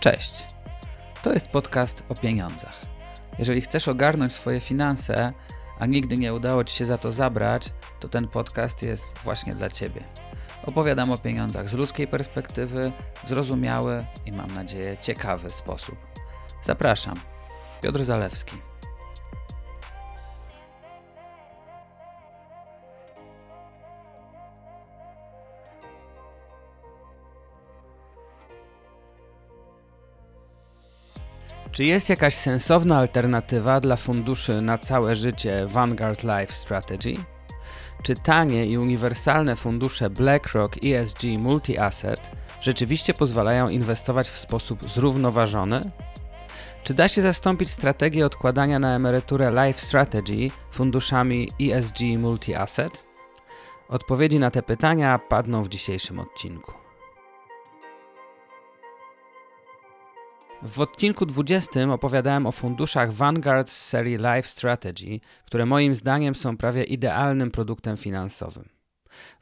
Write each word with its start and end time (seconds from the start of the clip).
Cześć. 0.00 0.46
To 1.22 1.32
jest 1.32 1.48
podcast 1.48 2.02
o 2.08 2.14
pieniądzach. 2.14 2.80
Jeżeli 3.38 3.60
chcesz 3.60 3.88
ogarnąć 3.88 4.32
swoje 4.32 4.60
finanse, 4.60 5.32
a 5.78 5.86
nigdy 5.86 6.18
nie 6.18 6.34
udało 6.34 6.64
Ci 6.64 6.76
się 6.76 6.84
za 6.84 6.98
to 6.98 7.12
zabrać, 7.12 7.72
to 8.00 8.08
ten 8.08 8.28
podcast 8.28 8.82
jest 8.82 9.18
właśnie 9.18 9.54
dla 9.54 9.70
Ciebie. 9.70 10.04
Opowiadam 10.66 11.10
o 11.10 11.18
pieniądzach 11.18 11.68
z 11.68 11.74
ludzkiej 11.74 12.08
perspektywy, 12.08 12.92
w 13.24 13.28
zrozumiały 13.28 14.06
i 14.26 14.32
mam 14.32 14.54
nadzieję 14.54 14.96
ciekawy 15.02 15.50
sposób. 15.50 15.96
Zapraszam. 16.62 17.20
Piotr 17.82 18.04
Zalewski. 18.04 18.69
Czy 31.72 31.84
jest 31.84 32.08
jakaś 32.08 32.34
sensowna 32.34 32.98
alternatywa 32.98 33.80
dla 33.80 33.96
funduszy 33.96 34.62
na 34.62 34.78
całe 34.78 35.16
życie 35.16 35.66
Vanguard 35.66 36.22
Life 36.22 36.52
Strategy? 36.52 37.14
Czy 38.02 38.14
tanie 38.14 38.66
i 38.66 38.78
uniwersalne 38.78 39.56
fundusze 39.56 40.10
BlackRock 40.10 40.76
ESG 40.84 41.22
Multi-Asset 41.22 42.20
rzeczywiście 42.60 43.14
pozwalają 43.14 43.68
inwestować 43.68 44.30
w 44.30 44.38
sposób 44.38 44.90
zrównoważony? 44.90 45.80
Czy 46.84 46.94
da 46.94 47.08
się 47.08 47.22
zastąpić 47.22 47.70
strategię 47.70 48.26
odkładania 48.26 48.78
na 48.78 48.96
emeryturę 48.96 49.50
Life 49.50 49.80
Strategy 49.80 50.50
funduszami 50.72 51.48
ESG 51.60 51.98
Multi-Asset? 51.98 53.04
Odpowiedzi 53.88 54.38
na 54.38 54.50
te 54.50 54.62
pytania 54.62 55.18
padną 55.18 55.62
w 55.62 55.68
dzisiejszym 55.68 56.18
odcinku. 56.18 56.79
W 60.62 60.80
odcinku 60.80 61.26
20 61.26 61.92
opowiadałem 61.92 62.46
o 62.46 62.52
funduszach 62.52 63.12
Vanguard 63.12 63.70
z 63.70 63.86
serii 63.86 64.16
Life 64.16 64.42
Strategy, 64.42 65.20
które 65.46 65.66
moim 65.66 65.94
zdaniem 65.94 66.34
są 66.34 66.56
prawie 66.56 66.84
idealnym 66.84 67.50
produktem 67.50 67.96
finansowym. 67.96 68.68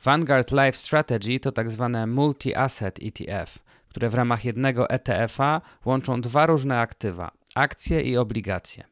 Vanguard 0.05 0.51
Life 0.51 0.73
Strategy 0.73 1.41
to 1.41 1.53
tak 1.53 1.71
zwane 1.71 2.07
multi-asset 2.07 2.99
ETF, 3.03 3.59
które 3.89 4.11
w 4.11 4.15
ramach 4.15 4.45
jednego 4.45 4.91
ETF-a 4.91 5.61
łączą 5.85 6.21
dwa 6.21 6.47
różne 6.47 6.81
aktywa 6.81 7.31
akcje 7.55 8.01
i 8.01 8.17
obligacje. 8.17 8.85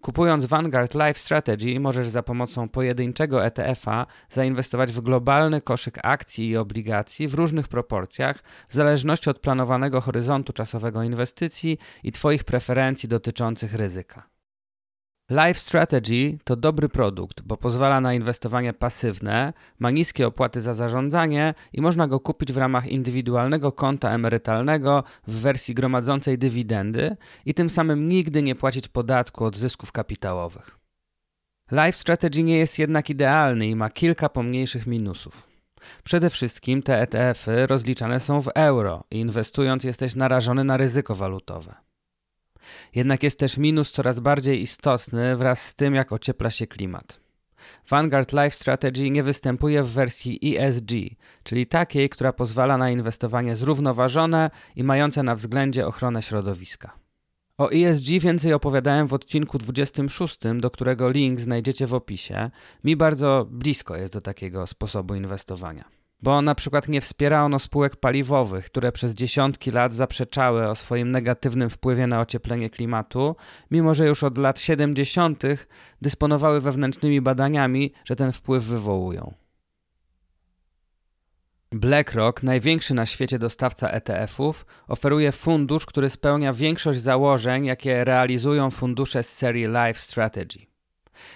Kupując 0.00 0.46
Vanguard 0.46 0.94
Life 0.94 1.14
Strategy 1.14 1.80
możesz 1.80 2.08
za 2.08 2.22
pomocą 2.22 2.68
pojedynczego 2.68 3.44
ETF-a 3.44 4.06
zainwestować 4.30 4.92
w 4.92 5.00
globalny 5.00 5.60
koszyk 5.60 5.98
akcji 6.02 6.48
i 6.48 6.56
obligacji 6.56 7.28
w 7.28 7.34
różnych 7.34 7.68
proporcjach, 7.68 8.42
w 8.68 8.74
zależności 8.74 9.30
od 9.30 9.38
planowanego 9.38 10.00
horyzontu 10.00 10.52
czasowego 10.52 11.02
inwestycji 11.02 11.78
i 12.02 12.12
Twoich 12.12 12.44
preferencji 12.44 13.08
dotyczących 13.08 13.74
ryzyka. 13.74 14.33
Life 15.30 15.54
Strategy 15.54 16.38
to 16.44 16.56
dobry 16.56 16.88
produkt, 16.88 17.42
bo 17.42 17.56
pozwala 17.56 18.00
na 18.00 18.14
inwestowanie 18.14 18.72
pasywne, 18.72 19.52
ma 19.78 19.90
niskie 19.90 20.26
opłaty 20.26 20.60
za 20.60 20.74
zarządzanie 20.74 21.54
i 21.72 21.80
można 21.80 22.08
go 22.08 22.20
kupić 22.20 22.52
w 22.52 22.56
ramach 22.56 22.86
indywidualnego 22.86 23.72
konta 23.72 24.10
emerytalnego 24.10 25.04
w 25.26 25.40
wersji 25.40 25.74
gromadzącej 25.74 26.38
dywidendy 26.38 27.16
i 27.44 27.54
tym 27.54 27.70
samym 27.70 28.08
nigdy 28.08 28.42
nie 28.42 28.54
płacić 28.54 28.88
podatku 28.88 29.44
od 29.44 29.56
zysków 29.56 29.92
kapitałowych. 29.92 30.78
Life 31.72 31.92
Strategy 31.92 32.42
nie 32.42 32.58
jest 32.58 32.78
jednak 32.78 33.10
idealny 33.10 33.66
i 33.66 33.76
ma 33.76 33.90
kilka 33.90 34.28
pomniejszych 34.28 34.86
minusów. 34.86 35.48
Przede 36.02 36.30
wszystkim 36.30 36.82
te 36.82 37.00
ETF-y 37.00 37.66
rozliczane 37.66 38.20
są 38.20 38.42
w 38.42 38.48
euro 38.54 39.04
i 39.10 39.18
inwestując 39.18 39.84
jesteś 39.84 40.14
narażony 40.14 40.64
na 40.64 40.76
ryzyko 40.76 41.14
walutowe. 41.14 41.74
Jednak 42.94 43.22
jest 43.22 43.38
też 43.38 43.58
minus 43.58 43.90
coraz 43.90 44.20
bardziej 44.20 44.62
istotny 44.62 45.36
wraz 45.36 45.66
z 45.66 45.74
tym, 45.74 45.94
jak 45.94 46.12
ociepla 46.12 46.50
się 46.50 46.66
klimat. 46.66 47.20
Vanguard 47.88 48.32
Life 48.32 48.50
Strategy 48.50 49.10
nie 49.10 49.22
występuje 49.22 49.82
w 49.82 49.88
wersji 49.88 50.58
ESG, 50.58 50.90
czyli 51.42 51.66
takiej, 51.66 52.08
która 52.08 52.32
pozwala 52.32 52.78
na 52.78 52.90
inwestowanie 52.90 53.56
zrównoważone 53.56 54.50
i 54.76 54.84
mające 54.84 55.22
na 55.22 55.36
względzie 55.36 55.86
ochronę 55.86 56.22
środowiska. 56.22 56.98
O 57.58 57.70
ESG 57.72 58.06
więcej 58.20 58.52
opowiadałem 58.52 59.06
w 59.06 59.12
odcinku 59.12 59.58
26, 59.58 60.38
do 60.56 60.70
którego 60.70 61.10
link 61.10 61.40
znajdziecie 61.40 61.86
w 61.86 61.94
opisie. 61.94 62.50
Mi 62.84 62.96
bardzo 62.96 63.46
blisko 63.50 63.96
jest 63.96 64.12
do 64.12 64.20
takiego 64.20 64.66
sposobu 64.66 65.14
inwestowania 65.14 66.03
bo 66.22 66.42
na 66.42 66.54
przykład 66.54 66.88
nie 66.88 67.00
wspiera 67.00 67.44
ono 67.44 67.58
spółek 67.58 67.96
paliwowych, 67.96 68.66
które 68.66 68.92
przez 68.92 69.14
dziesiątki 69.14 69.70
lat 69.70 69.94
zaprzeczały 69.94 70.68
o 70.68 70.74
swoim 70.74 71.10
negatywnym 71.12 71.70
wpływie 71.70 72.06
na 72.06 72.20
ocieplenie 72.20 72.70
klimatu, 72.70 73.36
mimo 73.70 73.94
że 73.94 74.06
już 74.06 74.22
od 74.22 74.38
lat 74.38 74.60
70. 74.60 75.42
dysponowały 76.02 76.60
wewnętrznymi 76.60 77.20
badaniami, 77.20 77.92
że 78.04 78.16
ten 78.16 78.32
wpływ 78.32 78.64
wywołują. 78.64 79.34
BlackRock, 81.72 82.42
największy 82.42 82.94
na 82.94 83.06
świecie 83.06 83.38
dostawca 83.38 83.88
ETF-ów, 83.88 84.66
oferuje 84.88 85.32
fundusz, 85.32 85.86
który 85.86 86.10
spełnia 86.10 86.52
większość 86.52 87.00
założeń, 87.00 87.64
jakie 87.64 88.04
realizują 88.04 88.70
fundusze 88.70 89.22
z 89.22 89.32
serii 89.32 89.66
Life 89.66 89.94
Strategy. 89.94 90.66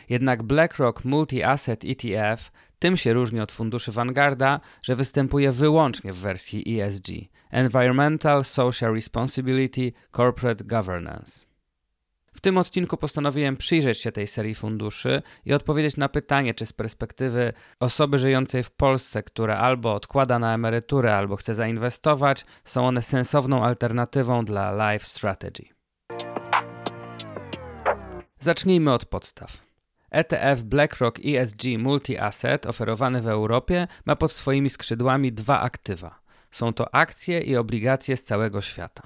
Jednak 0.08 0.42
BlackRock 0.42 1.04
Multi-Asset 1.04 1.90
ETF 1.90 2.50
tym 2.78 2.96
się 2.96 3.12
różni 3.12 3.40
od 3.40 3.52
funduszy 3.52 3.92
Vanguarda, 3.92 4.60
że 4.82 4.96
występuje 4.96 5.52
wyłącznie 5.52 6.12
w 6.12 6.16
wersji 6.16 6.80
ESG 6.80 7.06
Environmental 7.50 8.44
Social 8.44 8.94
Responsibility 8.94 9.92
Corporate 10.16 10.64
Governance. 10.64 11.48
W 12.38 12.40
tym 12.40 12.58
odcinku 12.58 12.96
postanowiłem 12.96 13.56
przyjrzeć 13.56 13.98
się 13.98 14.12
tej 14.12 14.26
serii 14.26 14.54
funduszy 14.54 15.22
i 15.46 15.52
odpowiedzieć 15.52 15.96
na 15.96 16.08
pytanie, 16.08 16.54
czy 16.54 16.66
z 16.66 16.72
perspektywy 16.72 17.52
osoby 17.80 18.18
żyjącej 18.18 18.62
w 18.62 18.70
Polsce, 18.70 19.22
która 19.22 19.56
albo 19.56 19.94
odkłada 19.94 20.38
na 20.38 20.54
emeryturę, 20.54 21.16
albo 21.16 21.36
chce 21.36 21.54
zainwestować, 21.54 22.44
są 22.64 22.86
one 22.86 23.02
sensowną 23.02 23.64
alternatywą 23.64 24.44
dla 24.44 24.92
Life 24.92 25.04
Strategy. 25.04 25.64
Zacznijmy 28.40 28.92
od 28.92 29.04
podstaw. 29.04 29.67
ETF 30.10 30.62
BlackRock 30.62 31.18
ESG 31.24 31.62
Multi-Asset 31.78 32.66
oferowany 32.66 33.22
w 33.22 33.28
Europie 33.28 33.86
ma 34.06 34.16
pod 34.16 34.32
swoimi 34.32 34.70
skrzydłami 34.70 35.32
dwa 35.32 35.60
aktywa. 35.60 36.20
Są 36.50 36.72
to 36.72 36.94
akcje 36.94 37.40
i 37.40 37.56
obligacje 37.56 38.16
z 38.16 38.24
całego 38.24 38.60
świata. 38.60 39.02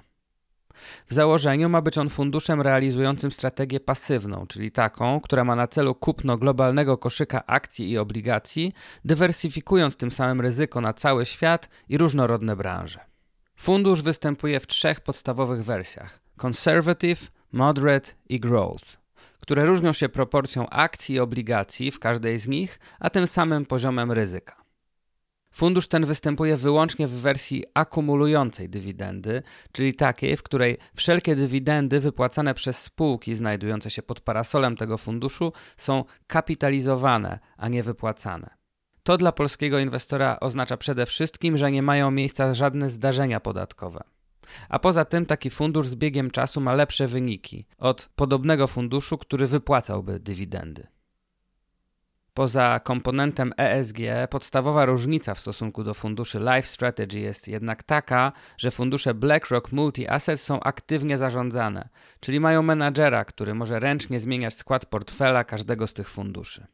W 1.07 1.15
założeniu 1.15 1.69
ma 1.69 1.83
być 1.83 1.99
on 1.99 2.09
funduszem 2.09 2.61
realizującym 2.61 3.33
strategię 3.33 3.81
pasywną, 3.81 4.47
czyli 4.47 4.73
taką, 4.73 5.21
która 5.21 5.45
ma 5.45 5.57
na 5.57 5.69
celu 5.69 5.95
kupno 5.95 6.39
globalnego 6.39 6.99
koszyka 6.99 7.47
akcji 7.47 7.91
i 7.91 7.99
obligacji, 7.99 8.73
dywersyfikując 9.05 9.97
tym 9.97 10.11
samym 10.11 10.41
ryzyko 10.41 10.81
na 10.81 10.93
cały 10.93 11.27
świat 11.27 11.69
i 11.89 11.99
różnorodne 11.99 12.57
branże. 12.57 13.01
Fundusz 13.57 14.03
występuje 14.03 14.61
w 14.61 14.67
trzech 14.67 15.01
podstawowych 15.01 15.65
wersjach: 15.65 16.21
Conservative, 16.37 17.31
Moderate 17.53 18.11
i 18.29 18.41
Growth 18.41 19.02
które 19.43 19.65
różnią 19.65 19.93
się 19.93 20.09
proporcją 20.09 20.69
akcji 20.69 21.15
i 21.15 21.21
obligacji 21.21 21.91
w 21.91 21.99
każdej 21.99 22.39
z 22.39 22.49
nich, 22.49 22.81
a 23.01 23.11
tym 23.11 23.27
samym 23.27 23.67
poziomem 23.67 24.13
ryzyka. 24.13 24.63
Fundusz 25.53 25.89
ten 25.89 26.07
występuje 26.07 26.57
wyłącznie 26.57 27.07
w 27.07 27.11
wersji 27.11 27.65
akumulującej 27.75 28.69
dywidendy, 28.69 29.43
czyli 29.73 29.95
takiej, 29.95 30.37
w 30.37 30.43
której 30.43 30.79
wszelkie 30.97 31.37
dywidendy 31.37 32.01
wypłacane 32.01 32.55
przez 32.55 32.83
spółki 32.83 33.35
znajdujące 33.35 33.91
się 33.91 34.03
pod 34.03 34.21
parasolem 34.21 34.77
tego 34.77 34.99
funduszu 34.99 35.53
są 35.77 36.05
kapitalizowane, 36.27 37.39
a 37.57 37.69
nie 37.69 37.83
wypłacane. 37.83 38.51
To 39.03 39.19
dla 39.19 39.33
polskiego 39.33 39.79
inwestora 39.79 40.41
oznacza 40.41 40.77
przede 40.77 41.07
wszystkim, 41.07 41.59
że 41.59 41.71
nie 41.71 41.83
mają 41.83 42.11
miejsca 42.11 42.55
żadne 42.55 42.91
zdarzenia 42.91 43.41
podatkowe. 43.41 44.05
A 44.69 44.79
poza 44.79 45.05
tym 45.05 45.27
taki 45.27 45.51
fundusz 45.51 45.89
z 45.89 45.95
biegiem 45.95 46.31
czasu 46.31 46.61
ma 46.61 46.75
lepsze 46.75 47.07
wyniki 47.07 47.67
od 47.79 48.09
podobnego 48.17 48.67
funduszu, 48.67 49.19
który 49.19 49.47
wypłacałby 49.47 50.21
dywidendy. 50.21 50.87
Poza 52.35 52.81
komponentem 52.81 53.53
ESG, 53.57 53.99
podstawowa 54.31 54.85
różnica 54.85 55.35
w 55.35 55.41
stosunku 55.41 55.85
do 55.85 55.95
funduszy 55.95 56.39
Life 56.39 56.63
Strategy 56.63 57.19
jest 57.19 57.49
jednak 57.49 57.83
taka, 57.83 58.33
że 58.59 58.71
fundusze 58.71 59.15
BlackRock 59.15 59.73
Multi-Asset 59.73 60.37
są 60.37 60.61
aktywnie 60.61 61.19
zarządzane, 61.19 61.89
czyli 62.21 62.41
mają 62.41 62.63
menadżera, 62.63 63.25
który 63.25 63.55
może 63.55 63.81
ręcznie 63.81 64.21
zmieniać 64.21 64.55
skład 64.55 64.87
portfela 64.87 65.45
każdego 65.45 65.87
z 65.87 65.93
tych 65.93 66.11
funduszy. 66.11 66.67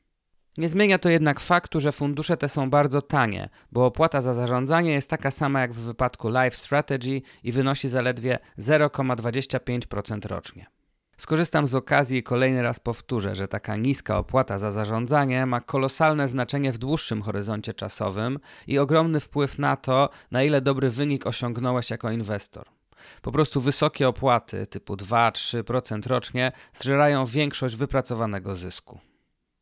Nie 0.58 0.68
zmienia 0.68 0.98
to 0.98 1.08
jednak 1.08 1.40
faktu, 1.40 1.80
że 1.80 1.92
fundusze 1.92 2.36
te 2.36 2.48
są 2.48 2.70
bardzo 2.70 3.02
tanie, 3.02 3.48
bo 3.72 3.86
opłata 3.86 4.20
za 4.20 4.34
zarządzanie 4.34 4.92
jest 4.92 5.10
taka 5.10 5.30
sama 5.30 5.60
jak 5.60 5.72
w 5.72 5.80
wypadku 5.80 6.28
Life 6.28 6.56
Strategy 6.56 7.22
i 7.44 7.52
wynosi 7.52 7.88
zaledwie 7.88 8.38
0,25% 8.58 10.26
rocznie. 10.26 10.66
Skorzystam 11.16 11.66
z 11.66 11.74
okazji 11.74 12.18
i 12.18 12.22
kolejny 12.22 12.62
raz 12.62 12.80
powtórzę, 12.80 13.34
że 13.34 13.48
taka 13.48 13.76
niska 13.76 14.18
opłata 14.18 14.58
za 14.58 14.70
zarządzanie 14.70 15.46
ma 15.46 15.60
kolosalne 15.60 16.28
znaczenie 16.28 16.72
w 16.72 16.78
dłuższym 16.78 17.22
horyzoncie 17.22 17.74
czasowym 17.74 18.38
i 18.66 18.78
ogromny 18.78 19.20
wpływ 19.20 19.58
na 19.58 19.76
to, 19.76 20.10
na 20.30 20.42
ile 20.42 20.60
dobry 20.60 20.90
wynik 20.90 21.26
osiągnąłeś 21.26 21.90
jako 21.90 22.10
inwestor. 22.10 22.66
Po 23.22 23.32
prostu 23.32 23.60
wysokie 23.60 24.08
opłaty 24.08 24.66
typu 24.66 24.94
2-3% 24.94 26.06
rocznie 26.06 26.52
zżerają 26.74 27.26
większość 27.26 27.76
wypracowanego 27.76 28.54
zysku. 28.54 29.00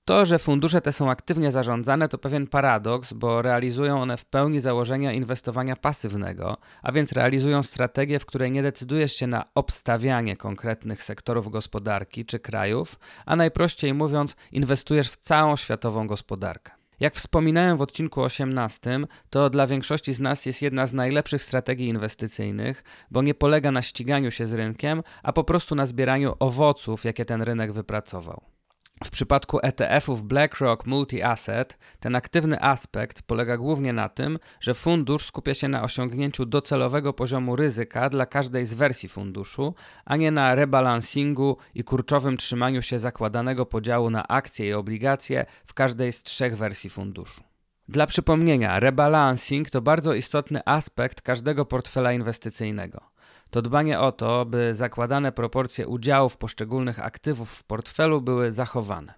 To, 0.07 0.27
że 0.27 0.39
fundusze 0.39 0.81
te 0.81 0.93
są 0.93 1.11
aktywnie 1.11 1.53
zarządzane, 1.53 2.09
to 2.09 2.19
pewien 2.19 2.47
paradoks, 2.47 3.13
bo 3.13 3.43
realizują 3.43 4.03
one 4.03 4.17
w 4.17 4.25
pełni 4.25 4.61
założenia 4.61 5.13
inwestowania 5.13 5.77
pasywnego, 5.77 6.57
a 6.83 6.93
więc 6.93 7.13
realizują 7.13 7.63
strategię, 7.63 8.19
w 8.19 8.27
której 8.27 8.53
nie 8.53 8.63
decydujesz 8.63 9.17
się 9.17 9.27
na 9.27 9.45
obstawianie 9.55 10.37
konkretnych 10.37 11.03
sektorów 11.03 11.51
gospodarki 11.51 12.25
czy 12.25 12.39
krajów, 12.39 12.99
a 13.27 13.37
najprościej 13.37 13.95
mówiąc, 13.95 14.37
inwestujesz 14.53 15.11
w 15.11 15.17
całą 15.17 15.57
światową 15.57 16.07
gospodarkę. 16.07 16.73
Jak 17.01 17.15
wspominałem 17.15 17.77
w 17.77 17.83
odcinku 17.83 18.23
18, 18.23 19.01
to 19.31 19.51
dla 19.51 19.67
większości 19.67 20.15
z 20.15 20.21
nas 20.21 20.47
jest 20.47 20.63
jedna 20.63 20.87
z 20.87 20.93
najlepszych 20.93 21.43
strategii 21.43 21.89
inwestycyjnych, 21.89 22.85
bo 23.11 23.23
nie 23.23 23.35
polega 23.35 23.73
na 23.73 23.83
ściganiu 23.83 24.31
się 24.31 24.47
z 24.47 24.53
rynkiem, 24.53 25.03
a 25.23 25.33
po 25.33 25.45
prostu 25.45 25.75
na 25.75 25.87
zbieraniu 25.87 26.35
owoców, 26.39 27.05
jakie 27.05 27.25
ten 27.25 27.43
rynek 27.43 27.73
wypracował. 27.73 28.56
W 29.05 29.11
przypadku 29.11 29.59
ETF-ów 29.63 30.23
BlackRock 30.23 30.87
Multi-Asset 30.87 31.77
ten 32.01 32.17
aktywny 32.17 32.63
aspekt 32.63 33.23
polega 33.23 33.57
głównie 33.57 33.93
na 33.93 34.09
tym, 34.09 34.39
że 34.61 34.75
fundusz 34.75 35.27
skupia 35.27 35.55
się 35.55 35.69
na 35.69 35.83
osiągnięciu 35.83 36.47
docelowego 36.47 37.13
poziomu 37.13 37.57
ryzyka 37.57 38.11
dla 38.11 38.27
każdej 38.27 38.67
z 38.67 38.75
wersji 38.75 39.09
funduszu, 39.09 39.75
a 40.05 40.17
nie 40.17 40.31
na 40.31 40.55
rebalansingu 40.55 41.57
i 41.75 41.85
kurczowym 41.85 42.37
trzymaniu 42.37 42.83
się 42.83 42.99
zakładanego 42.99 43.67
podziału 43.67 44.11
na 44.11 44.29
akcje 44.29 44.69
i 44.69 44.73
obligacje 44.73 45.47
w 45.67 45.75
każdej 45.75 46.13
z 46.13 46.23
trzech 46.23 46.57
wersji 46.57 46.91
funduszu. 46.91 47.43
Dla 47.89 48.07
przypomnienia, 48.07 48.81
rebalancing 48.81 49.71
to 49.71 49.83
bardzo 49.83 50.15
istotny 50.15 50.61
aspekt 50.65 51.21
każdego 51.21 51.65
portfela 51.65 52.13
inwestycyjnego 52.13 53.16
to 53.51 53.63
dbanie 53.63 54.01
o 54.01 54.13
to, 54.13 54.45
by 54.45 54.75
zakładane 54.75 55.33
proporcje 55.33 55.87
udziałów 55.87 56.37
poszczególnych 56.37 57.01
aktywów 57.01 57.51
w 57.51 57.65
portfelu 57.65 58.23
były 58.23 58.53
zachowane. 58.53 59.15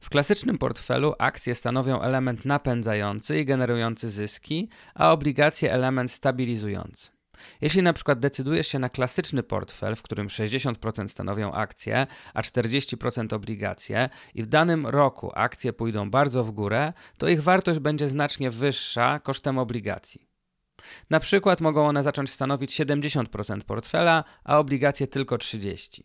W 0.00 0.10
klasycznym 0.10 0.58
portfelu 0.58 1.14
akcje 1.18 1.54
stanowią 1.54 2.02
element 2.02 2.44
napędzający 2.44 3.40
i 3.40 3.44
generujący 3.44 4.10
zyski, 4.10 4.68
a 4.94 5.12
obligacje 5.12 5.72
element 5.72 6.12
stabilizujący. 6.12 7.10
Jeśli 7.60 7.82
na 7.82 7.92
przykład 7.92 8.18
decydujesz 8.18 8.68
się 8.68 8.78
na 8.78 8.88
klasyczny 8.88 9.42
portfel, 9.42 9.96
w 9.96 10.02
którym 10.02 10.26
60% 10.28 11.08
stanowią 11.08 11.52
akcje, 11.52 12.06
a 12.34 12.42
40% 12.42 13.34
obligacje, 13.34 14.08
i 14.34 14.42
w 14.42 14.46
danym 14.46 14.86
roku 14.86 15.30
akcje 15.34 15.72
pójdą 15.72 16.10
bardzo 16.10 16.44
w 16.44 16.50
górę, 16.50 16.92
to 17.18 17.28
ich 17.28 17.42
wartość 17.42 17.78
będzie 17.78 18.08
znacznie 18.08 18.50
wyższa 18.50 19.18
kosztem 19.18 19.58
obligacji. 19.58 20.27
Na 21.10 21.20
przykład 21.20 21.60
mogą 21.60 21.88
one 21.88 22.02
zacząć 22.02 22.30
stanowić 22.30 22.80
70% 22.80 23.60
portfela, 23.60 24.24
a 24.44 24.58
obligacje 24.58 25.06
tylko 25.06 25.36
30%. 25.36 26.02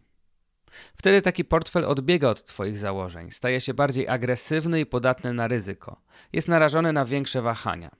Wtedy 0.98 1.22
taki 1.22 1.46
portfel 1.46 1.86
odbiega 1.86 2.30
od 2.30 2.44
Twoich 2.44 2.78
założeń, 2.78 3.32
staje 3.32 3.62
się 3.62 3.74
bardziej 3.74 4.08
agresywny 4.08 4.80
i 4.80 4.86
podatny 4.86 5.34
na 5.34 5.48
ryzyko. 5.48 6.02
Jest 6.34 6.48
narażony 6.48 6.94
na 6.94 7.06
większe 7.06 7.42
wahania. 7.42 7.92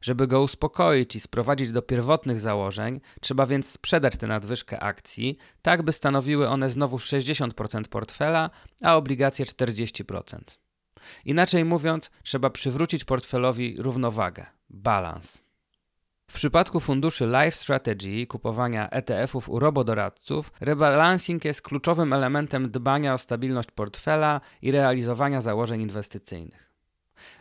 Żeby 0.00 0.26
go 0.26 0.42
uspokoić 0.42 1.16
i 1.16 1.20
sprowadzić 1.20 1.72
do 1.72 1.82
pierwotnych 1.82 2.40
założeń, 2.40 3.00
trzeba 3.20 3.46
więc 3.46 3.70
sprzedać 3.70 4.16
tę 4.16 4.26
nadwyżkę 4.26 4.80
akcji, 4.80 5.38
tak 5.62 5.82
by 5.82 5.92
stanowiły 5.92 6.48
one 6.48 6.70
znowu 6.70 6.96
60% 6.96 7.88
portfela, 7.88 8.50
a 8.82 8.96
obligacje 8.96 9.44
40%. 9.44 10.38
Inaczej 11.24 11.64
mówiąc, 11.64 12.10
trzeba 12.22 12.50
przywrócić 12.50 13.04
portfelowi 13.04 13.76
równowagę, 13.78 14.46
balans. 14.70 15.47
W 16.30 16.34
przypadku 16.34 16.80
funduszy 16.80 17.26
Life 17.26 17.50
Strategy 17.50 18.26
kupowania 18.26 18.90
ETF-ów 18.90 19.48
u 19.48 19.58
robodoradców, 19.58 20.52
rebalancing 20.60 21.44
jest 21.44 21.62
kluczowym 21.62 22.12
elementem 22.12 22.70
dbania 22.70 23.14
o 23.14 23.18
stabilność 23.18 23.70
portfela 23.70 24.40
i 24.62 24.72
realizowania 24.72 25.40
założeń 25.40 25.80
inwestycyjnych. 25.80 26.72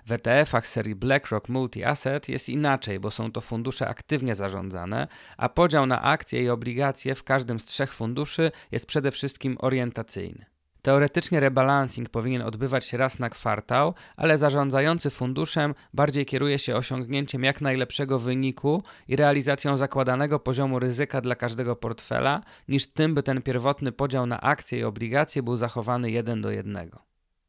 W 0.06 0.12
ETF-ach 0.12 0.68
serii 0.68 0.96
BlackRock 0.96 1.50
Multi-Asset 1.50 2.30
jest 2.30 2.50
inaczej, 2.50 3.00
bo 3.00 3.12
są 3.12 3.32
to 3.32 3.42
fundusze 3.42 3.88
aktywnie 3.88 4.36
zarządzane, 4.36 5.08
a 5.38 5.50
podział 5.50 5.86
na 5.86 6.02
akcje 6.02 6.44
i 6.44 6.50
obligacje 6.50 7.16
w 7.16 7.24
każdym 7.24 7.60
z 7.60 7.66
trzech 7.66 7.94
funduszy 7.94 8.52
jest 8.72 8.86
przede 8.86 9.12
wszystkim 9.12 9.58
orientacyjny. 9.60 10.46
Teoretycznie 10.88 11.40
rebalancing 11.40 12.10
powinien 12.10 12.42
odbywać 12.42 12.86
się 12.86 12.98
raz 12.98 13.20
na 13.20 13.30
kwartał, 13.30 13.94
ale 14.16 14.38
zarządzający 14.38 15.10
funduszem 15.10 15.76
bardziej 15.94 16.26
kieruje 16.26 16.60
się 16.60 16.76
osiągnięciem 16.76 17.44
jak 17.44 17.62
najlepszego 17.62 18.20
wyniku 18.20 18.84
i 19.08 19.16
realizacją 19.16 19.78
zakładanego 19.78 20.40
poziomu 20.40 20.80
ryzyka 20.80 21.22
dla 21.22 21.36
każdego 21.36 21.76
portfela, 21.76 22.42
niż 22.68 22.88
tym, 22.88 23.16
by 23.16 23.24
ten 23.24 23.42
pierwotny 23.42 23.92
podział 23.92 24.26
na 24.26 24.42
akcje 24.42 24.80
i 24.80 24.84
obligacje 24.84 25.44
był 25.44 25.56
zachowany 25.56 26.12
jeden 26.12 26.42
do 26.42 26.52
jednego. 26.52 27.00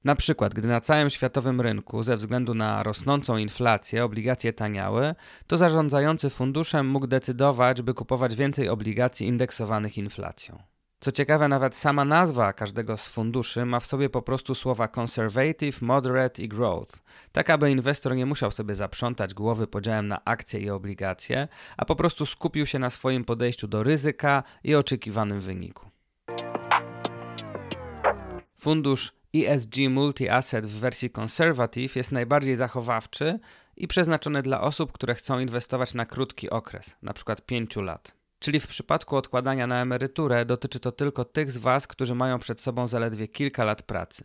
Na 0.04 0.14
przykład, 0.14 0.54
gdy 0.54 0.68
na 0.68 0.80
całym 0.80 1.10
światowym 1.10 1.60
rynku 1.60 2.02
ze 2.02 2.16
względu 2.16 2.54
na 2.54 2.82
rosnącą 2.82 3.36
inflację 3.36 4.04
obligacje 4.04 4.52
taniały, 4.52 5.14
to 5.46 5.58
zarządzający 5.58 6.30
funduszem 6.30 6.88
mógł 6.88 7.06
decydować, 7.06 7.82
by 7.82 7.94
kupować 7.94 8.36
więcej 8.36 8.68
obligacji 8.68 9.26
indeksowanych 9.26 9.98
inflacją. 9.98 10.77
Co 11.00 11.12
ciekawe, 11.12 11.48
nawet 11.48 11.76
sama 11.76 12.04
nazwa 12.04 12.52
każdego 12.52 12.96
z 12.96 13.08
funduszy 13.08 13.64
ma 13.64 13.80
w 13.80 13.86
sobie 13.86 14.10
po 14.10 14.22
prostu 14.22 14.54
słowa 14.54 14.88
conservative, 14.88 15.82
moderate 15.82 16.42
i 16.42 16.48
growth, 16.48 17.02
tak 17.32 17.50
aby 17.50 17.70
inwestor 17.70 18.16
nie 18.16 18.26
musiał 18.26 18.50
sobie 18.50 18.74
zaprzątać 18.74 19.34
głowy 19.34 19.66
podziałem 19.66 20.08
na 20.08 20.24
akcje 20.24 20.60
i 20.60 20.70
obligacje, 20.70 21.48
a 21.76 21.84
po 21.84 21.96
prostu 21.96 22.26
skupił 22.26 22.66
się 22.66 22.78
na 22.78 22.90
swoim 22.90 23.24
podejściu 23.24 23.68
do 23.68 23.82
ryzyka 23.82 24.42
i 24.64 24.74
oczekiwanym 24.74 25.40
wyniku. 25.40 25.90
Fundusz 28.60 29.12
ESG 29.36 29.76
Multi-Asset 29.76 30.66
w 30.66 30.78
wersji 30.78 31.10
Conservative 31.10 31.96
jest 31.96 32.12
najbardziej 32.12 32.56
zachowawczy 32.56 33.38
i 33.76 33.88
przeznaczony 33.88 34.42
dla 34.42 34.60
osób, 34.60 34.92
które 34.92 35.14
chcą 35.14 35.38
inwestować 35.38 35.94
na 35.94 36.06
krótki 36.06 36.50
okres, 36.50 36.96
np. 37.02 37.36
5 37.46 37.76
lat. 37.76 38.17
Czyli 38.38 38.60
w 38.60 38.66
przypadku 38.66 39.16
odkładania 39.16 39.66
na 39.66 39.82
emeryturę 39.82 40.44
dotyczy 40.44 40.80
to 40.80 40.92
tylko 40.92 41.24
tych 41.24 41.50
z 41.50 41.58
Was, 41.58 41.86
którzy 41.86 42.14
mają 42.14 42.38
przed 42.38 42.60
sobą 42.60 42.86
zaledwie 42.86 43.28
kilka 43.28 43.64
lat 43.64 43.82
pracy. 43.82 44.24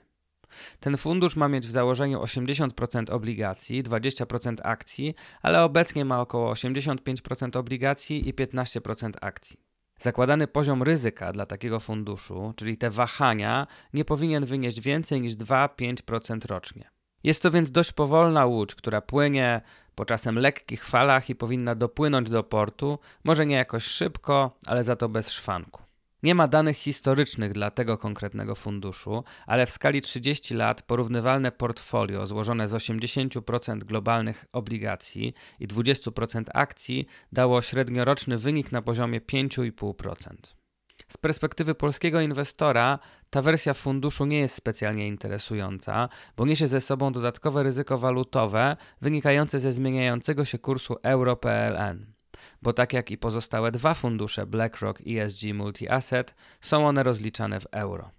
Ten 0.79 0.97
fundusz 0.97 1.35
ma 1.35 1.47
mieć 1.47 1.67
w 1.67 1.71
założeniu 1.71 2.19
80% 2.19 3.11
obligacji, 3.11 3.83
20% 3.83 4.55
akcji, 4.63 5.15
ale 5.41 5.63
obecnie 5.63 6.05
ma 6.05 6.21
około 6.21 6.53
85% 6.53 7.57
obligacji 7.57 8.29
i 8.29 8.33
15% 8.33 9.11
akcji. 9.21 9.57
Zakładany 9.99 10.47
poziom 10.47 10.83
ryzyka 10.83 11.33
dla 11.33 11.45
takiego 11.45 11.79
funduszu, 11.79 12.53
czyli 12.55 12.77
te 12.77 12.89
wahania, 12.89 13.67
nie 13.93 14.05
powinien 14.05 14.45
wynieść 14.45 14.81
więcej 14.81 15.21
niż 15.21 15.33
2-5% 15.33 16.45
rocznie. 16.45 16.89
Jest 17.23 17.41
to 17.41 17.51
więc 17.51 17.71
dość 17.71 17.91
powolna 17.91 18.45
łódź, 18.45 18.75
która 18.75 19.01
płynie 19.01 19.61
po 19.95 20.05
czasem 20.05 20.39
lekkich 20.39 20.85
falach 20.85 21.29
i 21.29 21.35
powinna 21.35 21.75
dopłynąć 21.75 22.29
do 22.29 22.43
portu, 22.43 22.99
może 23.23 23.45
nie 23.45 23.55
jakoś 23.55 23.83
szybko, 23.83 24.57
ale 24.65 24.83
za 24.83 24.95
to 24.95 25.09
bez 25.09 25.31
szwanku. 25.31 25.83
Nie 26.23 26.35
ma 26.35 26.47
danych 26.47 26.77
historycznych 26.77 27.53
dla 27.53 27.71
tego 27.71 27.97
konkretnego 27.97 28.55
funduszu, 28.55 29.23
ale 29.47 29.65
w 29.65 29.69
skali 29.69 30.01
30 30.01 30.53
lat 30.55 30.81
porównywalne 30.81 31.51
portfolio 31.51 32.27
złożone 32.27 32.67
z 32.67 32.73
80% 32.73 33.77
globalnych 33.77 34.45
obligacji 34.51 35.33
i 35.59 35.67
20% 35.67 36.43
akcji 36.53 37.07
dało 37.31 37.61
średnioroczny 37.61 38.37
wynik 38.37 38.71
na 38.71 38.81
poziomie 38.81 39.21
5,5%. 39.21 40.62
Z 41.07 41.17
perspektywy 41.17 41.75
polskiego 41.75 42.21
inwestora 42.21 42.99
ta 43.29 43.41
wersja 43.41 43.73
funduszu 43.73 44.25
nie 44.25 44.39
jest 44.39 44.55
specjalnie 44.55 45.07
interesująca, 45.07 46.09
bo 46.37 46.45
niesie 46.45 46.67
ze 46.67 46.81
sobą 46.81 47.11
dodatkowe 47.11 47.63
ryzyko 47.63 47.97
walutowe 47.97 48.77
wynikające 49.01 49.59
ze 49.59 49.71
zmieniającego 49.71 50.45
się 50.45 50.59
kursu 50.59 50.95
euro-PLN. 51.03 52.13
Bo 52.61 52.73
tak 52.73 52.93
jak 52.93 53.11
i 53.11 53.17
pozostałe 53.17 53.71
dwa 53.71 53.93
fundusze 53.93 54.45
BlackRock 54.45 55.01
ESG 55.07 55.41
Multi-Asset, 55.41 56.33
są 56.61 56.87
one 56.87 57.03
rozliczane 57.03 57.59
w 57.59 57.67
euro. 57.71 58.11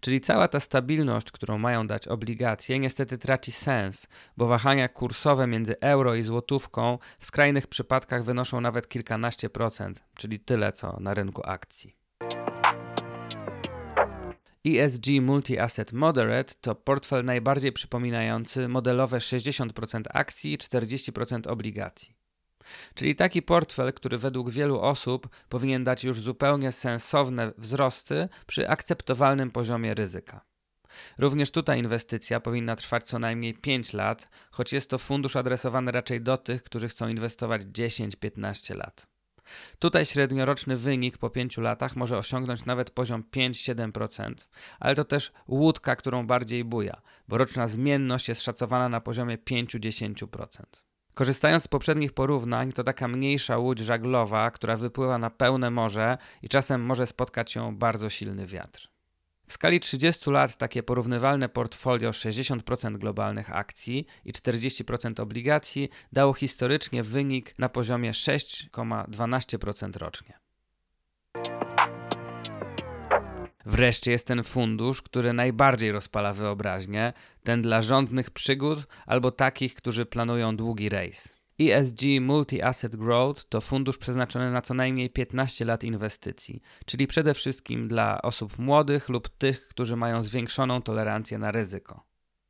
Czyli 0.00 0.20
cała 0.20 0.48
ta 0.48 0.60
stabilność, 0.60 1.30
którą 1.30 1.58
mają 1.58 1.86
dać 1.86 2.08
obligacje, 2.08 2.78
niestety 2.78 3.18
traci 3.18 3.52
sens, 3.52 4.06
bo 4.36 4.46
wahania 4.46 4.88
kursowe 4.88 5.46
między 5.46 5.80
euro 5.80 6.14
i 6.14 6.22
złotówką 6.22 6.98
w 7.18 7.26
skrajnych 7.26 7.66
przypadkach 7.66 8.24
wynoszą 8.24 8.60
nawet 8.60 8.88
kilkanaście 8.88 9.50
procent, 9.50 10.04
czyli 10.14 10.40
tyle 10.40 10.72
co 10.72 11.00
na 11.00 11.14
rynku 11.14 11.42
akcji. 11.44 12.01
ESG 14.66 15.06
Multi-Asset 15.06 15.92
Moderate 15.92 16.54
to 16.60 16.74
portfel 16.74 17.24
najbardziej 17.24 17.72
przypominający 17.72 18.68
modelowe 18.68 19.18
60% 19.18 20.02
akcji 20.10 20.52
i 20.52 20.58
40% 20.58 21.48
obligacji. 21.48 22.16
Czyli 22.94 23.14
taki 23.14 23.42
portfel, 23.42 23.92
który 23.92 24.18
według 24.18 24.50
wielu 24.50 24.80
osób 24.80 25.28
powinien 25.48 25.84
dać 25.84 26.04
już 26.04 26.20
zupełnie 26.20 26.72
sensowne 26.72 27.52
wzrosty 27.58 28.28
przy 28.46 28.68
akceptowalnym 28.68 29.50
poziomie 29.50 29.94
ryzyka. 29.94 30.44
Również 31.18 31.50
tutaj 31.50 31.78
inwestycja 31.78 32.40
powinna 32.40 32.76
trwać 32.76 33.04
co 33.04 33.18
najmniej 33.18 33.54
5 33.54 33.92
lat, 33.92 34.28
choć 34.50 34.72
jest 34.72 34.90
to 34.90 34.98
fundusz 34.98 35.36
adresowany 35.36 35.92
raczej 35.92 36.20
do 36.20 36.36
tych, 36.36 36.62
którzy 36.62 36.88
chcą 36.88 37.08
inwestować 37.08 37.62
10-15 37.62 38.76
lat. 38.76 39.11
Tutaj 39.78 40.06
średnioroczny 40.06 40.76
wynik 40.76 41.18
po 41.18 41.30
5 41.30 41.58
latach 41.58 41.96
może 41.96 42.18
osiągnąć 42.18 42.64
nawet 42.64 42.90
poziom 42.90 43.24
5-7%, 43.32 44.34
ale 44.80 44.94
to 44.94 45.04
też 45.04 45.32
łódka, 45.48 45.96
którą 45.96 46.26
bardziej 46.26 46.64
buja, 46.64 47.02
bo 47.28 47.38
roczna 47.38 47.68
zmienność 47.68 48.28
jest 48.28 48.42
szacowana 48.42 48.88
na 48.88 49.00
poziomie 49.00 49.38
5-10%. 49.38 50.62
Korzystając 51.14 51.64
z 51.64 51.68
poprzednich 51.68 52.12
porównań, 52.12 52.72
to 52.72 52.84
taka 52.84 53.08
mniejsza 53.08 53.58
łódź 53.58 53.78
żaglowa, 53.78 54.50
która 54.50 54.76
wypływa 54.76 55.18
na 55.18 55.30
pełne 55.30 55.70
morze 55.70 56.18
i 56.42 56.48
czasem 56.48 56.82
może 56.82 57.06
spotkać 57.06 57.54
ją 57.54 57.76
bardzo 57.76 58.10
silny 58.10 58.46
wiatr. 58.46 58.91
W 59.52 59.54
skali 59.54 59.80
30 59.80 60.30
lat 60.30 60.56
takie 60.56 60.82
porównywalne 60.82 61.48
portfolio 61.48 62.10
60% 62.10 62.98
globalnych 62.98 63.56
akcji 63.56 64.06
i 64.24 64.32
40% 64.32 65.20
obligacji 65.20 65.88
dało 66.12 66.34
historycznie 66.34 67.02
wynik 67.02 67.58
na 67.58 67.68
poziomie 67.68 68.12
6,12% 68.12 69.96
rocznie. 69.96 70.38
Wreszcie 73.66 74.10
jest 74.10 74.26
ten 74.26 74.44
fundusz, 74.44 75.02
który 75.02 75.32
najbardziej 75.32 75.92
rozpala 75.92 76.34
wyobraźnię, 76.34 77.12
ten 77.44 77.62
dla 77.62 77.82
rządnych 77.82 78.30
przygód 78.30 78.78
albo 79.06 79.30
takich, 79.30 79.74
którzy 79.74 80.06
planują 80.06 80.56
długi 80.56 80.88
rejs. 80.88 81.41
ESG 81.60 82.02
Multi-Asset 82.20 82.96
Growth 82.96 83.44
to 83.48 83.60
fundusz 83.60 83.98
przeznaczony 83.98 84.50
na 84.50 84.62
co 84.62 84.74
najmniej 84.74 85.10
15 85.10 85.64
lat 85.64 85.84
inwestycji, 85.84 86.62
czyli 86.86 87.06
przede 87.06 87.34
wszystkim 87.34 87.88
dla 87.88 88.22
osób 88.22 88.58
młodych 88.58 89.08
lub 89.08 89.28
tych, 89.28 89.68
którzy 89.68 89.96
mają 89.96 90.22
zwiększoną 90.22 90.82
tolerancję 90.82 91.38
na 91.38 91.50
ryzyko. 91.50 92.06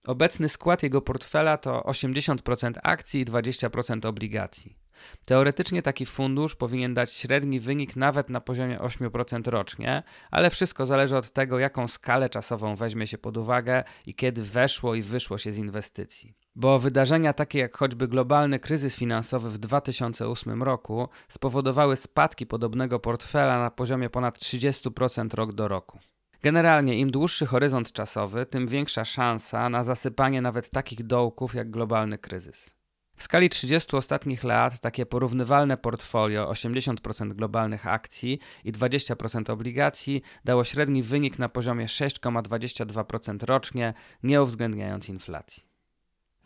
Obecny 0.06 0.48
skład 0.48 0.82
jego 0.82 1.00
portfela 1.00 1.56
to 1.56 1.80
80% 1.80 2.72
akcji 2.82 3.20
i 3.20 3.24
20% 3.24 4.06
obligacji. 4.06 4.81
Teoretycznie 5.24 5.82
taki 5.82 6.06
fundusz 6.06 6.54
powinien 6.54 6.94
dać 6.94 7.12
średni 7.12 7.60
wynik 7.60 7.96
nawet 7.96 8.30
na 8.30 8.40
poziomie 8.40 8.78
8% 8.78 9.50
rocznie, 9.50 10.02
ale 10.30 10.50
wszystko 10.50 10.86
zależy 10.86 11.16
od 11.16 11.30
tego, 11.30 11.58
jaką 11.58 11.88
skalę 11.88 12.30
czasową 12.30 12.76
weźmie 12.76 13.06
się 13.06 13.18
pod 13.18 13.36
uwagę 13.36 13.84
i 14.06 14.14
kiedy 14.14 14.42
weszło 14.42 14.94
i 14.94 15.02
wyszło 15.02 15.38
się 15.38 15.52
z 15.52 15.58
inwestycji. 15.58 16.34
Bo 16.54 16.78
wydarzenia 16.78 17.32
takie 17.32 17.58
jak 17.58 17.76
choćby 17.76 18.08
globalny 18.08 18.58
kryzys 18.58 18.96
finansowy 18.96 19.50
w 19.50 19.58
2008 19.58 20.62
roku 20.62 21.08
spowodowały 21.28 21.96
spadki 21.96 22.46
podobnego 22.46 22.98
portfela 23.00 23.58
na 23.58 23.70
poziomie 23.70 24.10
ponad 24.10 24.38
30% 24.38 25.34
rok 25.34 25.52
do 25.52 25.68
roku. 25.68 25.98
Generalnie 26.42 26.98
im 26.98 27.10
dłuższy 27.10 27.46
horyzont 27.46 27.92
czasowy, 27.92 28.46
tym 28.46 28.66
większa 28.66 29.04
szansa 29.04 29.68
na 29.68 29.82
zasypanie 29.82 30.42
nawet 30.42 30.70
takich 30.70 31.02
dołków 31.06 31.54
jak 31.54 31.70
globalny 31.70 32.18
kryzys. 32.18 32.81
W 33.16 33.22
skali 33.22 33.50
30 33.50 33.96
ostatnich 33.96 34.44
lat 34.44 34.80
takie 34.80 35.06
porównywalne 35.06 35.76
portfolio 35.76 36.50
80% 36.50 37.32
globalnych 37.32 37.86
akcji 37.86 38.38
i 38.64 38.72
20% 38.72 39.50
obligacji 39.50 40.22
dało 40.44 40.64
średni 40.64 41.02
wynik 41.02 41.38
na 41.38 41.48
poziomie 41.48 41.86
6,22% 41.86 43.44
rocznie, 43.44 43.94
nie 44.22 44.42
uwzględniając 44.42 45.08
inflacji. 45.08 45.72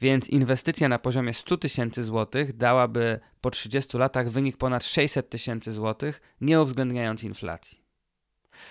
Więc 0.00 0.28
inwestycja 0.28 0.88
na 0.88 0.98
poziomie 0.98 1.34
100 1.34 1.56
tysięcy 1.56 2.04
złotych 2.04 2.56
dałaby 2.56 3.20
po 3.40 3.50
30 3.50 3.98
latach 3.98 4.30
wynik 4.30 4.56
ponad 4.56 4.84
600 4.84 5.30
tysięcy 5.30 5.72
złotych, 5.72 6.20
nie 6.40 6.60
uwzględniając 6.62 7.24
inflacji. 7.24 7.86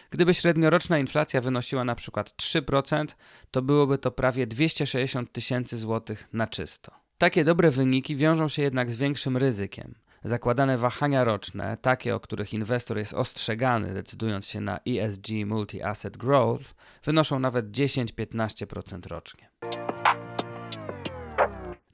Gdyby 0.09 0.33
średnioroczna 0.33 0.99
inflacja 0.99 1.41
wynosiła 1.41 1.83
na 1.83 1.95
przykład 1.95 2.29
3%, 2.41 3.05
to 3.51 3.61
byłoby 3.61 3.97
to 3.97 4.11
prawie 4.11 4.47
260 4.47 5.31
tysięcy 5.31 5.77
złotych 5.77 6.29
na 6.33 6.47
czysto. 6.47 7.04
Takie 7.17 7.43
dobre 7.43 7.71
wyniki 7.71 8.15
wiążą 8.15 8.47
się 8.47 8.61
jednak 8.61 8.91
z 8.91 8.97
większym 8.97 9.37
ryzykiem. 9.37 9.95
Zakładane 10.23 10.77
wahania 10.77 11.23
roczne, 11.23 11.77
takie 11.81 12.15
o 12.15 12.19
których 12.19 12.53
inwestor 12.53 12.97
jest 12.97 13.13
ostrzegany, 13.13 13.93
decydując 13.93 14.45
się 14.45 14.61
na 14.61 14.79
ESG 14.87 15.27
Multi-Asset 15.27 16.17
Growth, 16.17 16.73
wynoszą 17.03 17.39
nawet 17.39 17.71
10-15% 17.71 19.07
rocznie. 19.07 19.49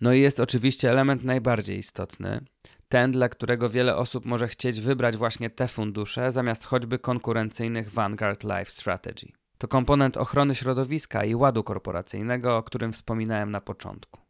No 0.02 0.14
i 0.14 0.20
jest 0.20 0.40
oczywiście 0.40 0.90
element 0.90 1.24
najbardziej 1.24 1.78
istotny, 1.78 2.46
ten, 2.90 3.12
dla 3.12 3.30
którego 3.30 3.70
wiele 3.70 3.96
osób 3.96 4.26
może 4.26 4.48
chcieć 4.48 4.82
wybrać 4.82 5.18
właśnie 5.18 5.50
te 5.50 5.68
fundusze 5.68 6.32
zamiast 6.32 6.66
choćby 6.66 7.00
konkurencyjnych 7.00 7.92
Vanguard 7.92 8.44
Life 8.44 8.66
Strategy. 8.66 9.32
To 9.58 9.68
komponent 9.68 10.18
ochrony 10.18 10.56
środowiska 10.56 11.26
i 11.26 11.36
ładu 11.36 11.64
korporacyjnego, 11.64 12.58
o 12.58 12.64
którym 12.64 12.94
wspominałem 12.94 13.52
na 13.52 13.62
początku. 13.62 14.21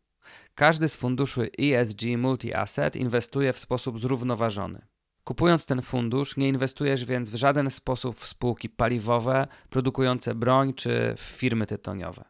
Każdy 0.55 0.89
z 0.89 0.95
funduszy 0.95 1.49
ESG 1.59 2.01
Multi-Asset 2.01 2.95
inwestuje 2.95 3.53
w 3.53 3.59
sposób 3.59 3.99
zrównoważony. 3.99 4.81
Kupując 5.23 5.65
ten 5.65 5.81
fundusz, 5.81 6.37
nie 6.37 6.47
inwestujesz 6.49 7.05
więc 7.05 7.29
w 7.29 7.35
żaden 7.35 7.69
sposób 7.69 8.17
w 8.17 8.27
spółki 8.27 8.69
paliwowe, 8.69 9.47
produkujące 9.69 10.35
broń 10.35 10.73
czy 10.73 11.13
w 11.17 11.21
firmy 11.21 11.67
tytoniowe. 11.67 12.23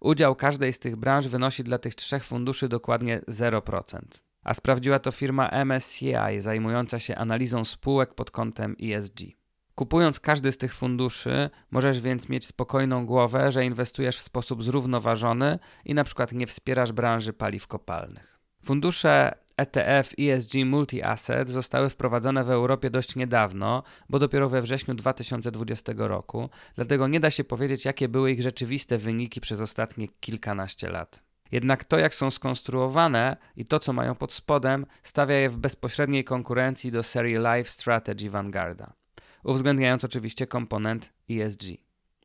Udział 0.00 0.36
każdej 0.36 0.72
z 0.72 0.78
tych 0.78 0.96
branż 0.96 1.28
wynosi 1.28 1.64
dla 1.64 1.78
tych 1.78 1.94
trzech 1.94 2.24
funduszy 2.24 2.68
dokładnie 2.68 3.20
0%. 3.28 4.00
A 4.44 4.54
sprawdziła 4.54 4.98
to 4.98 5.12
firma 5.12 5.48
MSCI 5.64 6.14
zajmująca 6.38 6.98
się 6.98 7.16
analizą 7.16 7.64
spółek 7.64 8.14
pod 8.14 8.30
kątem 8.30 8.76
ESG. 8.82 9.39
Kupując 9.74 10.20
każdy 10.20 10.52
z 10.52 10.58
tych 10.58 10.74
funduszy, 10.74 11.50
możesz 11.70 12.00
więc 12.00 12.28
mieć 12.28 12.46
spokojną 12.46 13.06
głowę, 13.06 13.52
że 13.52 13.64
inwestujesz 13.64 14.18
w 14.18 14.22
sposób 14.22 14.62
zrównoważony 14.62 15.58
i 15.84 15.94
na 15.94 16.04
przykład 16.04 16.32
nie 16.32 16.46
wspierasz 16.46 16.92
branży 16.92 17.32
paliw 17.32 17.66
kopalnych. 17.66 18.40
Fundusze 18.64 19.32
ETF 19.56 20.14
ESG 20.18 20.54
Multi-Asset 20.54 21.48
zostały 21.48 21.90
wprowadzone 21.90 22.44
w 22.44 22.50
Europie 22.50 22.90
dość 22.90 23.16
niedawno, 23.16 23.82
bo 24.08 24.18
dopiero 24.18 24.48
we 24.48 24.62
wrześniu 24.62 24.94
2020 24.94 25.92
roku, 25.96 26.50
dlatego 26.74 27.08
nie 27.08 27.20
da 27.20 27.30
się 27.30 27.44
powiedzieć, 27.44 27.84
jakie 27.84 28.08
były 28.08 28.32
ich 28.32 28.42
rzeczywiste 28.42 28.98
wyniki 28.98 29.40
przez 29.40 29.60
ostatnie 29.60 30.08
kilkanaście 30.20 30.88
lat. 30.88 31.22
Jednak 31.52 31.84
to, 31.84 31.98
jak 31.98 32.14
są 32.14 32.30
skonstruowane 32.30 33.36
i 33.56 33.64
to, 33.64 33.78
co 33.78 33.92
mają 33.92 34.14
pod 34.14 34.32
spodem, 34.32 34.86
stawia 35.02 35.34
je 35.34 35.48
w 35.48 35.56
bezpośredniej 35.56 36.24
konkurencji 36.24 36.92
do 36.92 37.02
serii 37.02 37.36
Life 37.36 37.64
Strategy 37.64 38.30
Vanguarda 38.30 38.99
uwzględniając 39.44 40.04
oczywiście 40.04 40.46
komponent 40.46 41.12
ESG. 41.30 41.62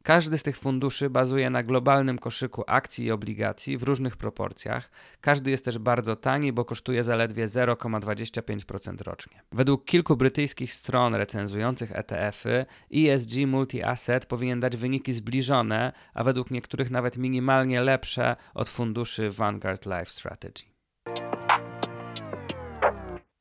Każdy 0.06 0.38
z 0.38 0.44
tych 0.44 0.58
funduszy 0.58 1.10
bazuje 1.10 1.50
na 1.50 1.64
globalnym 1.64 2.20
koszyku 2.20 2.64
akcji 2.68 3.06
i 3.06 3.12
obligacji 3.12 3.78
w 3.78 3.84
różnych 3.84 4.18
proporcjach. 4.18 4.92
Każdy 5.22 5.52
jest 5.52 5.66
też 5.66 5.80
bardzo 5.80 6.16
tani, 6.16 6.54
bo 6.54 6.66
kosztuje 6.66 7.04
zaledwie 7.04 7.46
0,25% 7.48 9.02
rocznie. 9.02 9.42
Według 9.52 9.86
kilku 9.86 10.18
brytyjskich 10.18 10.74
stron 10.74 11.16
recenzujących 11.16 11.92
ETF-y, 11.92 12.66
ESG 12.96 13.32
Multi-Asset 13.32 14.26
powinien 14.26 14.60
dać 14.60 14.78
wyniki 14.78 15.14
zbliżone, 15.14 15.94
a 16.14 16.24
według 16.24 16.52
niektórych 16.52 16.92
nawet 16.92 17.18
minimalnie 17.18 17.82
lepsze 17.82 18.36
od 18.54 18.70
funduszy 18.70 19.32
Vanguard 19.32 19.86
Life 19.86 20.06
Strategy. 20.06 20.75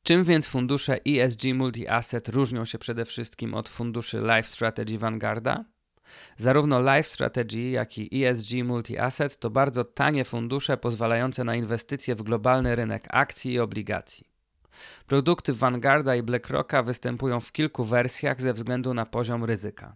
Czym 0.07 0.23
więc 0.23 0.47
fundusze 0.47 0.99
ESG 1.07 1.43
Multi-Asset 1.43 2.29
różnią 2.29 2.65
się 2.65 2.77
przede 2.77 3.05
wszystkim 3.05 3.53
od 3.53 3.69
funduszy 3.69 4.17
Life 4.17 4.43
Strategy 4.43 4.97
Vanguarda? 4.97 5.65
Zarówno 6.37 6.79
Life 6.79 7.03
Strategy, 7.03 7.69
jak 7.69 7.97
i 7.97 8.25
ESG 8.25 8.49
Multi-Asset 8.49 9.37
to 9.37 9.49
bardzo 9.49 9.83
tanie 9.83 10.25
fundusze 10.25 10.77
pozwalające 10.77 11.43
na 11.43 11.55
inwestycje 11.55 12.15
w 12.15 12.23
globalny 12.23 12.75
rynek 12.75 13.07
akcji 13.09 13.53
i 13.53 13.59
obligacji. 13.59 14.27
Produkty 15.07 15.53
Vanguarda 15.53 16.15
i 16.15 16.23
BlackRocka 16.23 16.83
występują 16.83 17.39
w 17.39 17.51
kilku 17.51 17.85
wersjach 17.85 18.41
ze 18.41 18.53
względu 18.53 18.93
na 18.93 19.05
poziom 19.05 19.43
ryzyka. 19.43 19.95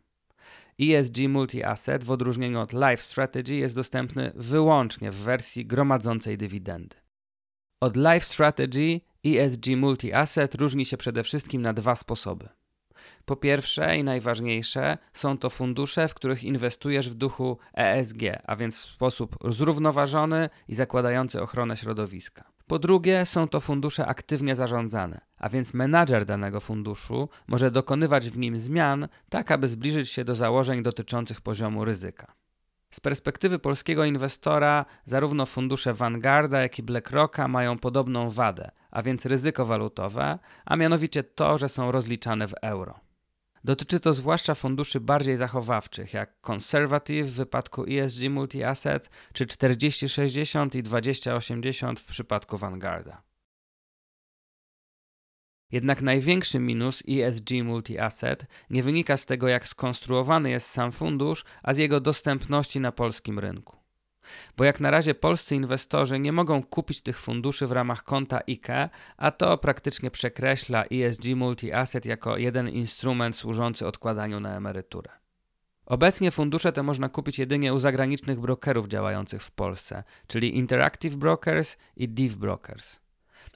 ESG 0.82 1.18
Multi-Asset 1.18 2.04
w 2.04 2.12
odróżnieniu 2.12 2.60
od 2.60 2.74
Life 2.74 2.98
Strategy 2.98 3.56
jest 3.56 3.76
dostępny 3.76 4.32
wyłącznie 4.36 5.12
w 5.12 5.16
wersji 5.16 5.66
gromadzącej 5.66 6.38
dywidendy. 6.38 6.96
Od 7.82 7.98
Life 7.98 8.22
Strategy 8.22 9.09
ESG 9.26 9.66
Multi-Asset 9.66 10.56
różni 10.56 10.86
się 10.86 10.98
przede 10.98 11.24
wszystkim 11.24 11.62
na 11.62 11.74
dwa 11.74 11.96
sposoby. 11.96 12.50
Po 13.26 13.36
pierwsze 13.36 13.98
i 13.98 14.04
najważniejsze 14.04 14.98
są 15.14 15.38
to 15.38 15.50
fundusze, 15.50 16.08
w 16.08 16.14
których 16.14 16.44
inwestujesz 16.44 17.10
w 17.10 17.14
duchu 17.14 17.58
ESG, 17.74 18.22
a 18.44 18.56
więc 18.56 18.86
w 18.86 18.90
sposób 18.90 19.36
zrównoważony 19.50 20.50
i 20.68 20.76
zakładający 20.76 21.42
ochronę 21.42 21.78
środowiska. 21.78 22.52
Po 22.68 22.80
drugie, 22.80 23.26
są 23.26 23.48
to 23.48 23.60
fundusze 23.60 24.06
aktywnie 24.06 24.56
zarządzane, 24.56 25.22
a 25.38 25.50
więc 25.50 25.74
menadżer 25.74 26.26
danego 26.26 26.60
funduszu 26.60 27.30
może 27.48 27.72
dokonywać 27.72 28.30
w 28.30 28.38
nim 28.38 28.60
zmian, 28.60 29.08
tak 29.30 29.52
aby 29.52 29.68
zbliżyć 29.68 30.10
się 30.10 30.24
do 30.24 30.36
założeń 30.36 30.84
dotyczących 30.84 31.42
poziomu 31.42 31.86
ryzyka. 31.86 32.34
Z 32.92 33.00
perspektywy 33.00 33.60
polskiego 33.60 34.06
inwestora, 34.06 34.86
zarówno 35.06 35.46
fundusze 35.46 35.94
Vanguarda, 35.94 36.62
jak 36.62 36.80
i 36.80 36.84
BlackRocka 36.84 37.48
mają 37.48 37.78
podobną 37.78 38.30
wadę, 38.30 38.72
a 38.92 39.04
więc 39.04 39.26
ryzyko 39.26 39.66
walutowe, 39.66 40.40
a 40.66 40.76
mianowicie 40.76 41.24
to, 41.24 41.58
że 41.58 41.70
są 41.70 41.92
rozliczane 41.92 42.48
w 42.48 42.54
euro. 42.62 43.00
Dotyczy 43.64 44.00
to 44.00 44.14
zwłaszcza 44.14 44.56
funduszy 44.56 45.00
bardziej 45.00 45.38
zachowawczych, 45.38 46.14
jak 46.14 46.50
Conservative 46.50 47.28
w 47.28 47.34
wypadku 47.34 47.86
ESG 47.90 48.20
Multi-Asset, 48.22 49.10
czy 49.34 49.46
4060 49.46 50.76
i 50.76 50.84
2080 50.84 52.00
w 52.00 52.06
przypadku 52.06 52.58
Vanguarda. 52.58 53.22
Jednak 55.72 56.02
największy 56.02 56.60
minus 56.60 57.04
ESG 57.10 57.50
Multi-Asset 57.50 58.46
nie 58.70 58.84
wynika 58.84 59.18
z 59.18 59.26
tego, 59.26 59.48
jak 59.48 59.68
skonstruowany 59.68 60.50
jest 60.50 60.70
sam 60.70 60.92
fundusz, 60.92 61.46
a 61.64 61.74
z 61.74 61.78
jego 61.78 62.00
dostępności 62.00 62.80
na 62.80 62.92
polskim 62.92 63.40
rynku. 63.40 63.79
Bo 64.58 64.64
jak 64.64 64.80
na 64.80 64.92
razie 64.92 65.16
polscy 65.16 65.56
inwestorzy 65.56 66.20
nie 66.20 66.32
mogą 66.32 66.64
kupić 66.64 67.02
tych 67.02 67.20
funduszy 67.20 67.68
w 67.68 67.72
ramach 67.72 68.04
konta 68.04 68.40
IKE, 68.50 68.90
a 69.18 69.32
to 69.32 69.58
praktycznie 69.58 70.12
przekreśla 70.12 70.84
ESG 70.84 71.24
Multi-Asset 71.24 72.06
jako 72.06 72.38
jeden 72.38 72.70
instrument 72.70 73.36
służący 73.36 73.88
odkładaniu 73.88 74.40
na 74.40 74.56
emeryturę. 74.56 75.10
Obecnie 75.86 76.32
fundusze 76.32 76.72
te 76.72 76.84
można 76.84 77.10
kupić 77.10 77.40
jedynie 77.40 77.74
u 77.74 77.80
zagranicznych 77.80 78.40
brokerów 78.40 78.88
działających 78.88 79.44
w 79.44 79.52
Polsce, 79.52 80.04
czyli 80.28 80.58
Interactive 80.58 81.16
Brokers 81.16 81.78
i 81.96 82.10
Div 82.10 82.38
Brokers. 82.38 83.00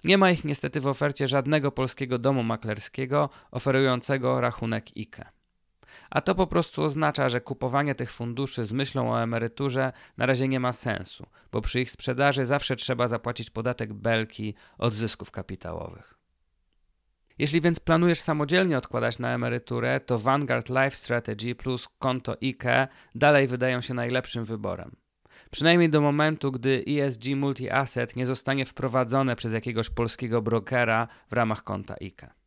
Nie 0.03 0.17
ma 0.17 0.31
ich 0.31 0.43
niestety 0.43 0.81
w 0.81 0.87
ofercie 0.87 1.27
żadnego 1.27 1.71
polskiego 1.71 2.17
domu 2.17 2.43
maklerskiego 2.43 3.29
oferującego 3.51 4.41
rachunek 4.41 4.85
IKE. 4.97 5.25
A 6.09 6.21
to 6.21 6.35
po 6.35 6.47
prostu 6.47 6.83
oznacza, 6.83 7.29
że 7.29 7.41
kupowanie 7.41 7.95
tych 7.95 8.11
funduszy 8.11 8.65
z 8.65 8.73
myślą 8.73 9.11
o 9.11 9.23
emeryturze 9.23 9.93
na 10.17 10.25
razie 10.25 10.47
nie 10.47 10.59
ma 10.59 10.71
sensu, 10.71 11.25
bo 11.51 11.61
przy 11.61 11.81
ich 11.81 11.91
sprzedaży 11.91 12.45
zawsze 12.45 12.75
trzeba 12.75 13.07
zapłacić 13.07 13.49
podatek 13.49 13.93
belki 13.93 14.53
od 14.77 14.93
zysków 14.93 15.31
kapitałowych. 15.31 16.23
Jeśli 17.37 17.61
więc 17.61 17.79
planujesz 17.79 18.19
samodzielnie 18.19 18.77
odkładać 18.77 19.19
na 19.19 19.33
emeryturę, 19.33 19.99
to 19.99 20.19
Vanguard 20.19 20.69
Life 20.69 20.91
Strategy 20.91 21.55
plus 21.55 21.87
konto 21.99 22.35
IKE 22.43 22.87
dalej 23.15 23.47
wydają 23.47 23.81
się 23.81 23.93
najlepszym 23.93 24.45
wyborem. 24.45 24.95
Przynajmniej 25.51 25.89
do 25.89 26.01
momentu, 26.01 26.51
gdy 26.51 26.83
ESG 26.87 27.23
Multi-Asset 27.23 28.15
nie 28.15 28.25
zostanie 28.25 28.65
wprowadzone 28.65 29.35
przez 29.35 29.53
jakiegoś 29.53 29.89
polskiego 29.89 30.41
brokera 30.41 31.07
w 31.29 31.33
ramach 31.33 31.63
konta 31.63 31.95
IKE. 32.01 32.42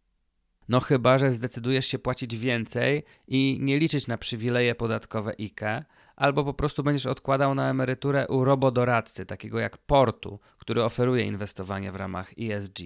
No 0.68 0.80
chyba, 0.80 1.18
że 1.18 1.30
zdecydujesz 1.30 1.86
się 1.86 1.98
płacić 1.98 2.36
więcej 2.36 3.04
i 3.28 3.58
nie 3.60 3.78
liczyć 3.78 4.06
na 4.06 4.18
przywileje 4.18 4.74
podatkowe 4.74 5.32
IKE, 5.40 5.84
albo 6.16 6.44
po 6.44 6.54
prostu 6.54 6.82
będziesz 6.82 7.06
odkładał 7.06 7.54
na 7.54 7.70
emeryturę 7.70 8.28
u 8.28 8.44
robodoradcy, 8.44 9.26
takiego 9.26 9.58
jak 9.58 9.78
Portu, 9.78 10.40
który 10.58 10.84
oferuje 10.84 11.24
inwestowanie 11.24 11.92
w 11.92 11.96
ramach 11.96 12.32
ESG. 12.40 12.78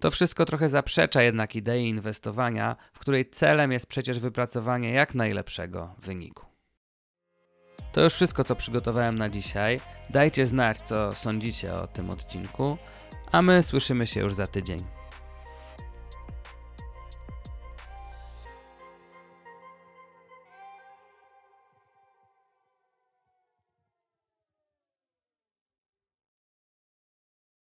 To 0.00 0.10
wszystko 0.10 0.44
trochę 0.44 0.68
zaprzecza 0.68 1.22
jednak 1.22 1.56
idei 1.56 1.88
inwestowania, 1.88 2.76
w 2.92 2.98
której 2.98 3.30
celem 3.30 3.72
jest 3.72 3.86
przecież 3.86 4.20
wypracowanie 4.20 4.92
jak 4.92 5.14
najlepszego 5.14 5.94
wyniku. 5.98 6.46
To 7.92 8.04
już 8.04 8.14
wszystko, 8.14 8.44
co 8.44 8.56
przygotowałem 8.56 9.18
na 9.18 9.28
dzisiaj. 9.28 9.80
Dajcie 10.10 10.46
znać, 10.46 10.78
co 10.78 11.12
sądzicie 11.12 11.74
o 11.74 11.86
tym 11.86 12.10
odcinku, 12.10 12.76
a 13.32 13.42
my 13.42 13.62
słyszymy 13.62 14.06
się 14.06 14.20
już 14.20 14.34
za 14.34 14.46
tydzień. 14.46 14.95